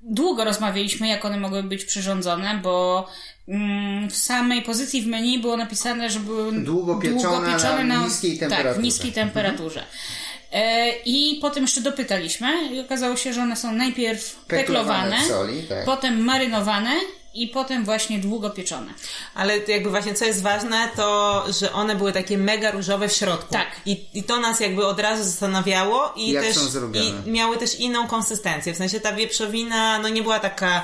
Długo 0.05 0.43
rozmawialiśmy, 0.43 1.07
jak 1.07 1.25
one 1.25 1.37
mogły 1.37 1.63
być 1.63 1.85
przyrządzone, 1.85 2.59
bo 2.63 3.07
Mm, 3.47 4.09
w 4.09 4.15
samej 4.15 4.61
pozycji 4.61 5.01
w 5.01 5.07
menu 5.07 5.39
było 5.39 5.57
napisane, 5.57 6.09
że 6.09 6.19
były 6.19 6.51
długo 6.51 6.95
pieczone, 6.95 7.21
długo 7.21 7.51
pieczone 7.53 7.83
na, 7.83 8.05
niskiej 8.05 8.37
temperaturze. 8.37 8.73
Tak, 8.73 8.81
w 8.81 8.83
niskiej 8.83 9.11
temperaturze. 9.11 9.83
E, 10.51 10.91
I 11.05 11.39
potem 11.41 11.63
jeszcze 11.63 11.81
dopytaliśmy 11.81 12.47
i 12.71 12.79
okazało 12.79 13.15
się, 13.15 13.33
że 13.33 13.41
one 13.41 13.55
są 13.55 13.71
najpierw 13.71 14.35
peklowane, 14.35 15.15
peklowane 15.15 15.27
soli, 15.27 15.63
tak. 15.63 15.85
potem 15.85 16.23
marynowane 16.23 16.91
i 17.35 17.47
potem 17.47 17.85
właśnie 17.85 18.19
długo 18.19 18.49
pieczone. 18.49 18.93
Ale 19.33 19.57
jakby 19.57 19.89
właśnie 19.89 20.13
co 20.13 20.25
jest 20.25 20.41
ważne, 20.41 20.89
to 20.95 21.43
że 21.59 21.73
one 21.73 21.95
były 21.95 22.11
takie 22.11 22.37
mega 22.37 22.71
różowe 22.71 23.09
w 23.09 23.13
środku. 23.13 23.53
Tak. 23.53 23.67
I, 23.85 24.05
i 24.13 24.23
to 24.23 24.39
nas 24.39 24.59
jakby 24.59 24.85
od 24.85 24.99
razu 24.99 25.23
zastanawiało 25.23 26.13
i 26.15 26.31
Jak 26.31 26.43
też 26.43 26.57
i 27.25 27.29
miały 27.29 27.57
też 27.57 27.75
inną 27.75 28.07
konsystencję. 28.07 28.73
W 28.73 28.77
sensie 28.77 28.99
ta 28.99 29.13
wieprzowina 29.13 29.99
no 29.99 30.09
nie 30.09 30.23
była 30.23 30.39
taka 30.39 30.83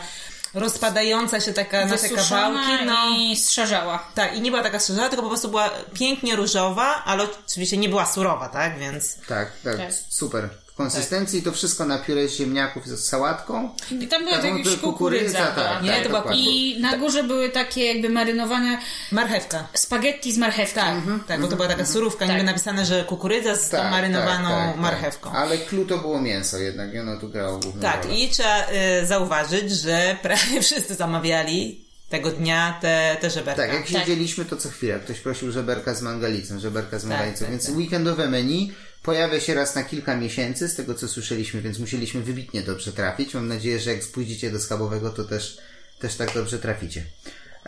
rozpadająca 0.54 1.42
się 1.42 1.54
taka 1.54 1.86
na 1.86 1.98
te 1.98 2.10
kawałki. 2.10 2.86
No. 2.86 3.10
i 3.18 3.36
strzarzała. 3.36 4.08
Tak, 4.16 4.36
i 4.36 4.42
nie 4.42 4.52
była 4.52 4.64
taka 4.64 4.80
strzarzała, 4.80 5.10
tylko 5.10 5.24
po 5.24 5.30
prostu 5.30 5.50
była 5.50 5.70
pięknie 5.94 6.36
różowa, 6.36 7.04
ale 7.06 7.28
oczywiście 7.48 7.78
nie 7.78 7.90
była 7.90 8.06
surowa, 8.06 8.50
tak? 8.50 8.80
Więc... 8.80 9.16
Tak, 9.28 9.52
tak, 9.64 9.78
tak. 9.78 9.94
super 10.10 10.50
konsystencji 10.82 11.42
tak. 11.42 11.46
to 11.46 11.58
wszystko 11.58 11.86
na 11.86 11.98
pióre 11.98 12.30
ziemniaków 12.30 12.88
z 12.88 13.10
sałatką. 13.10 13.70
I 13.92 14.08
tam 14.08 14.24
była 14.24 14.38
jakaś 14.38 14.52
kukurydza. 14.52 14.78
kukurydza 14.78 15.46
tak, 15.48 15.84
nie? 15.84 15.92
Tak, 15.92 16.04
to 16.04 16.10
była 16.10 16.24
I 16.34 16.78
na 16.82 16.98
górze 16.98 17.24
były 17.24 17.50
takie 17.50 17.86
jakby 17.86 18.10
marynowane 18.10 18.78
marchewka. 19.12 19.68
Spaghetti 19.74 20.34
z 20.34 20.38
marchewką. 20.38 20.82
Tak, 20.82 20.96
mhm. 20.96 21.20
tak 21.28 21.42
bo 21.42 21.48
to 21.48 21.56
była 21.56 21.68
taka 21.68 21.80
mhm. 21.80 21.94
surówka, 21.94 22.26
tak. 22.26 22.36
niby 22.36 22.44
napisane, 22.44 22.86
że 22.86 23.04
kukurydza 23.04 23.56
z 23.56 23.70
tak, 23.70 23.92
marynowaną 23.92 24.50
tak, 24.50 24.72
tak, 24.72 24.82
marchewką. 24.82 25.32
Ale 25.32 25.58
clue 25.58 25.86
to 25.86 25.98
było 25.98 26.22
mięso 26.22 26.58
jednak, 26.58 26.94
i 26.94 27.00
ono 27.00 27.18
tu 27.18 27.30
grało 27.30 27.58
główną 27.58 27.82
Tak, 27.82 28.04
rolę. 28.04 28.16
i 28.16 28.30
trzeba 28.30 28.68
y, 29.02 29.06
zauważyć, 29.06 29.72
że 29.72 30.18
prawie 30.22 30.62
wszyscy 30.62 30.96
zamawiali 30.96 31.91
tego 32.12 32.32
dnia 32.32 32.78
te, 32.82 33.18
te 33.22 33.30
żeberka. 33.30 33.62
Tak, 33.62 33.74
jak 33.74 33.88
siedzieliśmy, 33.88 34.46
to 34.46 34.58
co 34.58 34.70
chwilę 34.70 35.00
ktoś 35.00 35.20
prosił 35.20 35.52
żeberka 35.52 35.94
z 35.94 36.02
mangalicą, 36.02 36.60
żeberka 36.60 37.00
z 37.00 37.06
mangalicą, 37.06 37.46
więc 37.50 37.70
weekendowe 37.70 38.30
menu 38.30 38.72
Pojawia 39.04 39.40
się 39.40 39.54
raz 39.54 39.76
na 39.76 39.84
kilka 39.84 40.16
miesięcy, 40.16 40.68
z 40.68 40.76
tego 40.76 40.96
co 40.96 41.08
słyszeliśmy, 41.08 41.62
więc 41.62 41.80
musieliśmy 41.80 42.22
wybitnie 42.22 42.62
dobrze 42.62 42.94
trafić. 42.94 43.34
Mam 43.34 43.48
nadzieję, 43.48 43.80
że 43.80 43.94
jak 43.94 44.04
spójdziecie 44.04 44.52
do 44.52 44.60
schabowego, 44.60 45.10
to 45.10 45.24
też, 45.24 45.58
też 46.00 46.16
tak 46.16 46.34
dobrze 46.34 46.60
traficie. 46.60 47.04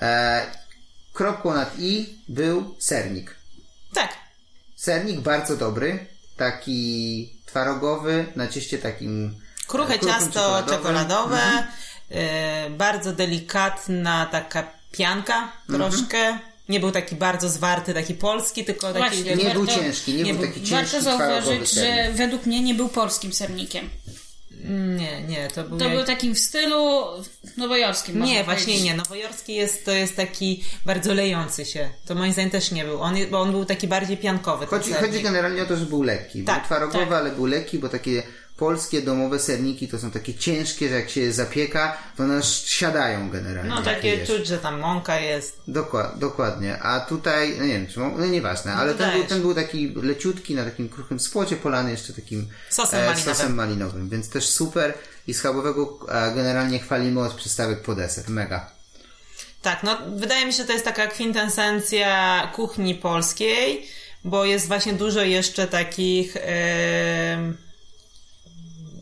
E, 0.02 0.46
kropką 1.14 1.54
nad 1.54 1.80
i 1.80 2.20
był 2.28 2.76
sernik. 2.80 3.36
Tak. 3.94 4.14
Sernik 4.76 5.20
bardzo 5.20 5.58
dobry, 5.58 6.06
taki 6.38 7.34
twarogowy 7.46 8.26
na 8.36 8.48
cieście 8.48 8.78
takim 8.78 9.36
Kruche 9.68 10.00
ciasto 10.00 10.64
czekoladowe, 10.70 11.42
mhm. 11.42 11.66
Y, 12.13 12.70
bardzo 12.70 13.13
delikatna 13.13 14.25
taka 14.25 14.67
pianka 14.91 15.51
mhm. 15.70 15.91
troszkę. 15.91 16.39
Nie 16.70 16.79
był 16.79 16.91
taki 16.91 17.15
bardzo 17.15 17.50
zwarty, 17.50 17.93
taki 17.93 18.13
polski, 18.13 18.65
tylko 18.65 18.93
taki... 18.93 19.24
Właśnie, 19.24 19.36
nie 19.36 19.50
był 19.53 19.67
ciężki, 19.67 20.13
nie, 20.13 20.24
nie 20.24 20.34
był 20.34 20.48
taki 20.48 20.63
ciężki, 20.63 20.75
Warto 20.75 21.01
zauważyć, 21.01 21.72
że 21.72 22.12
według 22.13 22.46
mnie 22.46 22.62
nie 22.62 22.74
był 22.74 22.89
polskim 22.89 23.34
sernikiem. 23.34 23.89
Nie, 24.98 25.22
nie, 25.22 25.48
to 25.48 25.63
był. 25.63 25.77
To 25.77 25.86
jak... 25.86 25.93
był 25.93 26.05
takim 26.05 26.36
w 26.36 26.39
stylu 26.39 27.01
nowojorskim. 27.58 28.24
Nie, 28.24 28.43
właśnie 28.43 28.65
powiedzieć. 28.65 28.84
nie. 28.84 28.93
Nowojorski 28.96 29.55
jest, 29.55 29.86
to 29.86 29.91
jest 29.91 30.15
taki 30.15 30.63
bardzo 30.86 31.13
lejący 31.13 31.65
się. 31.65 31.89
To 32.05 32.15
moim 32.15 32.34
zdaniem 32.34 32.51
też 32.51 32.72
nie 32.72 32.86
był. 32.86 33.01
On, 33.01 33.15
bo 33.32 33.41
on 33.41 33.51
był 33.51 33.65
taki 33.65 33.88
bardziej 33.88 34.17
piankowy. 34.17 34.65
Chodzi, 34.65 34.93
chodzi 34.93 35.22
generalnie 35.22 35.63
o 35.63 35.65
to, 35.65 35.77
że 35.77 35.86
był 35.86 36.03
lekki. 36.03 36.43
Tak, 36.43 36.55
był 36.55 36.65
twarogowy, 36.65 37.05
tak. 37.05 37.13
ale 37.13 37.32
był 37.32 37.46
lekki, 37.46 37.79
bo 37.79 37.89
takie 37.89 38.24
polskie 38.63 39.01
domowe 39.01 39.39
serniki 39.39 39.88
to 39.88 40.00
są 40.00 40.12
takie 40.12 40.34
ciężkie, 40.34 40.89
że 40.89 40.96
jak 40.96 41.10
się 41.10 41.22
je 41.22 41.34
zapieka, 41.34 41.98
to 42.17 42.24
one 42.24 42.43
siadają 42.43 43.29
generalnie. 43.29 43.70
No 43.70 43.82
takie 43.82 44.25
czuć, 44.27 44.48
że 44.48 44.58
tam 44.58 44.79
mąka 44.79 45.20
jest. 45.20 45.62
Dokład, 45.67 46.20
dokładnie. 46.20 46.79
A 46.79 47.00
tutaj, 47.00 47.55
no 47.58 47.65
nie 47.65 47.74
wiem, 47.74 47.88
czy 47.88 48.00
no 48.00 48.25
nieważne, 48.25 48.72
no 48.72 48.77
ale 48.77 48.93
ten 48.93 49.12
był, 49.12 49.24
ten 49.24 49.41
był 49.41 49.53
taki 49.55 49.93
leciutki, 49.96 50.55
na 50.55 50.65
takim 50.65 50.89
kruchym 50.89 51.20
spłocie 51.20 51.55
polany 51.55 51.91
jeszcze 51.91 52.13
takim 52.13 52.48
sosem, 52.70 53.00
e, 53.00 53.05
malinowym. 53.05 53.36
sosem 53.36 53.55
malinowym, 53.55 54.10
więc 54.10 54.29
też 54.29 54.50
super 54.50 54.93
i 55.27 55.34
schabowego 55.34 56.00
e, 56.10 56.36
generalnie 56.36 56.79
chwalimy 56.79 57.20
od 57.20 57.34
przystawek 57.34 57.82
po 57.82 57.96
deser. 57.96 58.29
Mega. 58.29 58.72
Tak, 59.62 59.84
no 59.84 59.98
wydaje 60.15 60.46
mi 60.46 60.51
się, 60.53 60.58
że 60.58 60.65
to 60.65 60.74
jest 60.74 60.86
taka 60.86 61.08
kwintesencja 61.08 62.41
kuchni 62.55 62.96
polskiej, 62.96 63.88
bo 64.24 64.46
jest 64.46 64.67
właśnie 64.67 64.93
dużo 64.93 65.22
jeszcze 65.22 65.67
takich... 65.67 66.36
Yy 66.36 67.63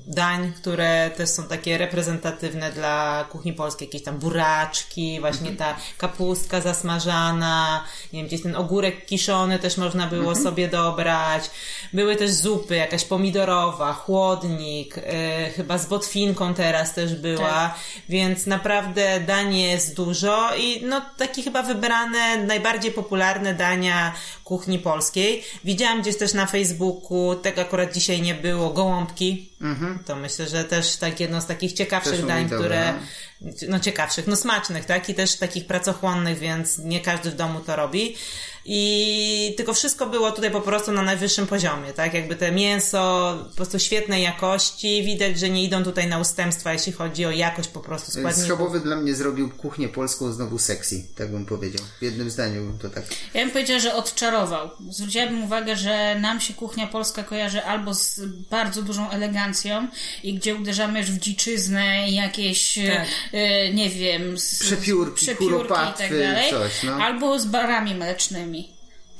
dań, 0.08 0.54
które 0.54 1.12
też 1.18 1.30
są 1.30 1.44
takie 1.44 1.78
reprezentatywne 1.78 2.72
dla 2.72 3.26
kuchni 3.32 3.54
polskiej, 3.54 3.88
jakieś 3.88 4.04
tam 4.04 4.18
buraczki, 4.20 5.20
właśnie 5.20 5.50
mhm. 5.50 5.58
ta 5.58 5.82
kapustka 5.98 6.62
zasmażana, 6.62 7.84
nie 8.14 8.20
wiem, 8.20 8.28
gdzieś 8.28 8.42
ten 8.42 8.56
ogórek 8.56 9.06
kiszony 9.06 9.60
też 9.60 9.78
można 9.78 10.08
było 10.08 10.28
mhm. 10.30 10.44
sobie 10.44 10.68
dobrać. 10.68 11.50
Były 11.94 12.16
też 12.16 12.32
zupy, 12.32 12.76
jakaś 12.76 13.06
pomidorowa, 13.06 13.94
chłodnik, 13.94 14.98
yy, 14.98 15.52
chyba 15.56 15.78
z 15.78 15.86
botwinką 15.86 16.54
teraz 16.54 16.94
też 16.94 17.16
była, 17.16 17.50
tak. 17.50 17.76
więc 18.10 18.46
naprawdę 18.46 19.20
dań 19.20 19.56
jest 19.56 19.96
dużo 19.96 20.56
i 20.56 20.86
no 20.86 21.02
takie 21.18 21.44
chyba 21.44 21.64
wybrane, 21.64 22.38
najbardziej 22.38 22.92
popularne 22.92 23.54
dania 23.54 24.14
kuchni 24.44 24.80
polskiej. 24.80 25.44
Widziałam 25.64 26.02
gdzieś 26.02 26.18
też 26.18 26.34
na 26.34 26.46
Facebooku, 26.46 27.36
tego 27.36 27.62
akurat 27.62 27.94
dzisiaj 27.94 28.22
nie 28.22 28.36
było, 28.36 28.70
gołąbki. 28.70 29.50
Mhm. 29.62 29.91
To 30.06 30.16
myślę, 30.16 30.48
że 30.48 30.64
też 30.64 30.96
tak 30.96 31.20
jedno 31.20 31.42
z 31.42 31.46
takich 31.46 31.74
ciekawszych 31.74 32.26
dań, 32.26 32.46
które, 32.46 32.94
no. 33.42 33.52
no 33.70 33.80
ciekawszych, 33.80 34.28
no 34.28 34.36
smacznych, 34.36 34.86
tak? 34.86 35.10
I 35.10 35.14
też 35.14 35.38
takich 35.38 35.68
pracochłonnych, 35.68 36.40
więc 36.40 36.78
nie 36.78 37.02
każdy 37.02 37.32
w 37.32 37.36
domu 37.36 37.60
to 37.60 37.76
robi. 37.76 38.16
I 38.66 39.54
tylko 39.58 39.74
wszystko 39.74 40.06
było 40.06 40.32
tutaj 40.32 40.52
po 40.52 40.62
prostu 40.62 40.92
na 40.92 41.02
najwyższym 41.02 41.48
poziomie, 41.48 41.94
tak? 41.94 42.14
Jakby 42.14 42.36
te 42.36 42.52
mięso 42.52 43.38
po 43.50 43.56
prostu 43.56 43.80
świetnej 43.80 44.24
jakości, 44.24 45.04
widać, 45.04 45.40
że 45.40 45.50
nie 45.50 45.64
idą 45.64 45.84
tutaj 45.84 46.08
na 46.08 46.20
ustępstwa, 46.20 46.74
jeśli 46.74 46.94
chodzi 46.94 47.26
o 47.26 47.32
jakość 47.32 47.70
po 47.70 47.80
prostu 47.80 48.12
składników. 48.12 48.44
Schabowy 48.44 48.80
dla 48.80 48.96
mnie 48.96 49.16
zrobił 49.16 49.50
kuchnię 49.50 49.90
polską 49.90 50.32
znowu 50.32 50.60
sexy, 50.60 51.06
tak 51.16 51.32
bym 51.32 51.46
powiedział. 51.46 51.86
W 52.00 52.04
jednym 52.04 52.30
zdaniu 52.30 52.78
to 52.82 52.90
tak. 52.90 53.04
Ja 53.34 53.42
bym 53.42 53.52
powiedziała, 53.52 53.80
że 53.80 53.96
odczarował. 53.96 54.70
Zwróciłabym 54.90 55.44
uwagę, 55.44 55.76
że 55.76 56.20
nam 56.20 56.42
się 56.42 56.54
kuchnia 56.54 56.88
polska 56.88 57.24
kojarzy 57.24 57.64
albo 57.64 57.94
z 57.94 58.22
bardzo 58.50 58.82
dużą 58.82 59.10
elegancją 59.10 59.88
i 60.24 60.34
gdzie 60.34 60.56
uderzamy 60.56 61.00
już 61.00 61.12
w 61.12 61.20
dziczyznę 61.20 62.10
i 62.10 62.16
jakieś, 62.16 62.76
tak. 62.76 63.08
e, 63.32 63.74
nie 63.74 63.90
wiem, 63.90 64.38
z, 64.38 64.60
przepiórki, 64.60 65.26
przepiórki 65.26 65.74
i 65.74 65.98
tak 65.98 66.10
dalej, 66.10 66.50
coś, 66.50 66.84
no. 66.84 66.94
albo 66.94 67.40
z 67.40 67.46
barami 67.46 67.96
mlecznymi 67.96 68.52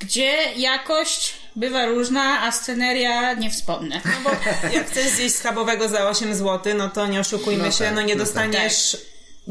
gdzie 0.02 0.52
jakość 0.56 1.34
bywa 1.56 1.86
różna, 1.86 2.42
a 2.42 2.52
sceneria 2.52 3.34
nie 3.34 3.50
wspomnę. 3.50 4.00
No 4.04 4.12
bo 4.24 4.30
jak 4.74 4.90
chcesz 4.90 5.06
zjeść 5.08 5.34
schabowego 5.34 5.88
za 5.88 6.08
8 6.08 6.34
zł, 6.34 6.74
no 6.76 6.88
to 6.88 7.06
nie 7.06 7.20
oszukujmy 7.20 7.64
no 7.64 7.70
się, 7.72 7.84
tak, 7.84 7.94
no 7.94 8.02
nie 8.02 8.14
no 8.14 8.24
dostaniesz 8.24 8.92
tak. 8.92 9.00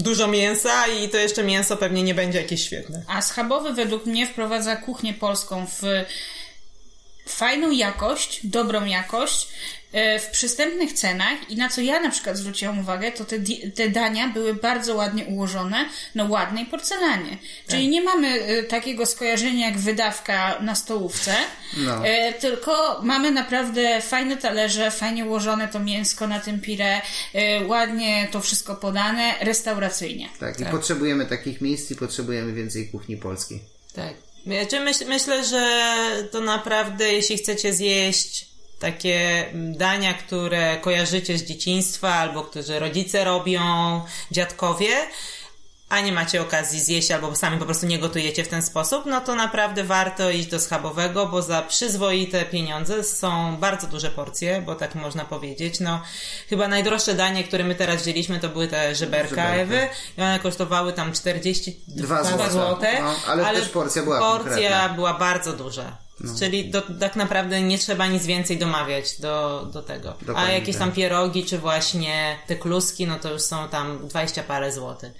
dużo 0.03 0.27
mięsa 0.27 0.87
i 0.87 1.09
to 1.09 1.17
jeszcze 1.17 1.43
mięso 1.43 1.77
pewnie 1.77 2.03
nie 2.03 2.13
będzie 2.15 2.41
jakieś 2.41 2.65
świetne. 2.65 3.01
A 3.07 3.21
schabowy 3.21 3.73
według 3.73 4.05
mnie 4.05 4.27
wprowadza 4.27 4.75
kuchnię 4.75 5.13
polską 5.13 5.67
w 5.67 5.81
fajną 7.31 7.71
jakość, 7.71 8.47
dobrą 8.47 8.85
jakość, 8.85 9.47
E, 9.91 10.19
w 10.19 10.29
przystępnych 10.29 10.93
cenach 10.93 11.49
i 11.49 11.55
na 11.55 11.69
co 11.69 11.81
ja 11.81 11.99
na 11.99 12.09
przykład 12.09 12.37
zwróciłam 12.37 12.79
uwagę, 12.79 13.11
to 13.11 13.25
te, 13.25 13.37
te 13.75 13.89
dania 13.89 14.27
były 14.27 14.53
bardzo 14.53 14.95
ładnie 14.95 15.25
ułożone 15.25 15.85
na 16.15 16.23
ładnej 16.23 16.65
porcelanie. 16.65 17.37
Czyli 17.67 17.83
tak. 17.83 17.91
nie 17.91 18.01
mamy 18.01 18.27
e, 18.27 18.63
takiego 18.63 19.05
skojarzenia 19.05 19.65
jak 19.65 19.77
wydawka 19.77 20.59
na 20.61 20.75
stołówce, 20.75 21.35
no. 21.77 22.07
E, 22.07 22.33
tylko 22.33 23.01
mamy 23.03 23.31
naprawdę 23.31 24.01
fajne 24.01 24.37
talerze, 24.37 24.91
fajnie 24.91 25.25
ułożone 25.25 25.67
to 25.67 25.79
mięsko 25.79 26.27
na 26.27 26.39
tym 26.39 26.61
pire, 26.61 27.01
ładnie 27.67 28.27
to 28.31 28.41
wszystko 28.41 28.75
podane, 28.75 29.33
restauracyjnie. 29.41 30.29
Tak, 30.39 30.57
tak. 30.57 30.67
i 30.67 30.71
potrzebujemy 30.71 31.25
takich 31.25 31.61
miejsc 31.61 31.91
i 31.91 31.95
potrzebujemy 31.95 32.53
więcej 32.53 32.89
kuchni 32.89 33.17
polskiej. 33.17 33.59
Tak. 33.95 34.30
Myślę, 34.45 35.05
myślę, 35.07 35.45
że 35.45 35.93
to 36.31 36.41
naprawdę, 36.41 37.13
jeśli 37.13 37.37
chcecie 37.37 37.73
zjeść 37.73 38.45
takie 38.79 39.45
dania, 39.53 40.13
które 40.13 40.77
kojarzycie 40.77 41.37
z 41.37 41.43
dzieciństwa 41.43 42.13
albo 42.13 42.43
które 42.43 42.79
rodzice 42.79 43.23
robią, 43.23 43.61
dziadkowie, 44.31 44.89
a 45.91 46.01
nie 46.01 46.11
macie 46.11 46.41
okazji 46.41 46.79
zjeść 46.79 47.11
albo 47.11 47.35
sami 47.35 47.57
po 47.57 47.65
prostu 47.65 47.85
nie 47.85 47.99
gotujecie 47.99 48.43
w 48.43 48.47
ten 48.47 48.61
sposób, 48.61 49.05
no 49.05 49.21
to 49.21 49.35
naprawdę 49.35 49.83
warto 49.83 50.29
iść 50.29 50.47
do 50.47 50.59
schabowego, 50.59 51.25
bo 51.25 51.41
za 51.41 51.61
przyzwoite 51.61 52.45
pieniądze 52.45 53.03
są 53.03 53.57
bardzo 53.57 53.87
duże 53.87 54.09
porcje, 54.09 54.61
bo 54.61 54.75
tak 54.75 54.95
można 54.95 55.25
powiedzieć. 55.25 55.79
No, 55.79 56.01
chyba 56.49 56.67
najdroższe 56.67 57.13
danie, 57.15 57.43
które 57.43 57.63
my 57.63 57.75
teraz 57.75 58.01
wzięliśmy, 58.01 58.39
to 58.39 58.49
były 58.49 58.67
te 58.67 58.95
żeberka 58.95 59.49
Ewy 59.49 59.87
i 60.17 60.21
one 60.21 60.39
kosztowały 60.39 60.93
tam 60.93 61.13
42 61.13 62.23
zł. 62.23 62.77
No, 63.01 63.15
ale, 63.27 63.47
ale 63.47 63.59
też 63.59 63.69
porcja 63.69 64.03
była 64.03 64.19
Porcja 64.19 64.49
konkretna. 64.49 64.89
była 64.89 65.13
bardzo 65.13 65.53
duża. 65.53 65.97
No. 66.19 66.33
Czyli 66.39 66.69
do, 66.69 66.81
tak 66.99 67.15
naprawdę 67.15 67.61
nie 67.61 67.77
trzeba 67.77 68.07
nic 68.07 68.25
więcej 68.25 68.57
domawiać 68.57 69.19
do, 69.19 69.65
do 69.73 69.81
tego. 69.83 70.13
Dokładnie 70.21 70.51
A 70.51 70.55
jakieś 70.55 70.77
tam 70.77 70.87
tak. 70.89 70.95
pierogi, 70.95 71.45
czy 71.45 71.57
właśnie 71.57 72.37
te 72.47 72.55
kluski, 72.55 73.07
no 73.07 73.19
to 73.19 73.31
już 73.31 73.41
są 73.41 73.67
tam 73.69 74.07
20 74.07 74.43
parę 74.43 74.71
złotych. 74.71 75.11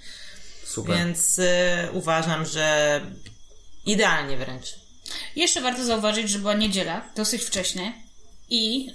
Super. 0.64 0.96
Więc 0.96 1.38
y, 1.38 1.44
uważam, 1.92 2.46
że 2.46 3.00
idealnie 3.86 4.36
wręcz. 4.36 4.66
Jeszcze 5.36 5.60
warto 5.60 5.84
zauważyć, 5.84 6.28
że 6.28 6.38
była 6.38 6.54
niedziela, 6.54 7.08
dosyć 7.16 7.42
wcześnie 7.44 7.92
i 8.50 8.90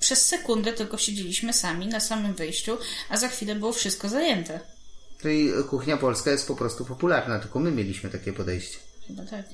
przez 0.00 0.26
sekundę 0.26 0.72
tylko 0.72 0.98
siedzieliśmy 0.98 1.52
sami 1.52 1.86
na 1.86 2.00
samym 2.00 2.34
wyjściu, 2.34 2.78
a 3.08 3.16
za 3.16 3.28
chwilę 3.28 3.54
było 3.54 3.72
wszystko 3.72 4.08
zajęte. 4.08 4.60
Czyli 5.22 5.50
kuchnia 5.70 5.96
polska 5.96 6.30
jest 6.30 6.48
po 6.48 6.56
prostu 6.56 6.84
popularna, 6.84 7.38
tylko 7.38 7.58
my 7.58 7.70
mieliśmy 7.70 8.10
takie 8.10 8.32
podejście. 8.32 8.78
Chyba 9.06 9.22
tak. 9.24 9.44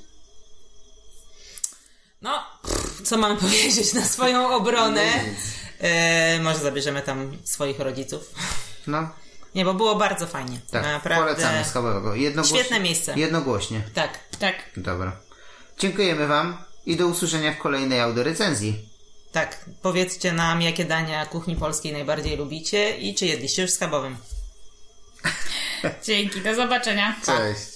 No, 2.22 2.44
co 3.04 3.18
mam 3.18 3.36
powiedzieć 3.46 3.92
na 3.92 4.04
swoją 4.04 4.54
obronę? 4.54 5.12
E, 5.78 6.40
może 6.40 6.58
zabierzemy 6.58 7.02
tam 7.02 7.36
swoich 7.44 7.80
rodziców. 7.80 8.34
No. 8.86 9.10
Nie, 9.56 9.64
bo 9.64 9.74
było 9.74 9.94
bardzo 9.94 10.26
fajnie. 10.26 10.60
Tak, 10.70 10.82
Naprawdę... 10.82 11.24
polecamy 11.24 11.64
schabowego. 11.64 12.14
Jednogłośnie, 12.14 12.58
Świetne 12.58 12.80
miejsce. 12.80 13.14
Jednogłośnie. 13.16 13.82
Tak. 13.94 14.18
Tak. 14.38 14.54
Dobra. 14.76 15.16
Dziękujemy 15.78 16.26
Wam 16.26 16.56
i 16.86 16.96
do 16.96 17.06
usłyszenia 17.06 17.52
w 17.52 17.58
kolejnej 17.58 18.00
audiorecenzji. 18.00 18.88
Tak, 19.32 19.64
powiedzcie 19.82 20.32
nam, 20.32 20.62
jakie 20.62 20.84
dania 20.84 21.26
kuchni 21.26 21.56
polskiej 21.56 21.92
najbardziej 21.92 22.36
lubicie 22.36 22.96
i 22.96 23.14
czy 23.14 23.26
jedliście 23.26 23.62
już 23.62 23.70
schabowym. 23.70 24.16
Dzięki, 26.06 26.40
do 26.40 26.54
zobaczenia. 26.54 27.16
Cześć. 27.26 27.68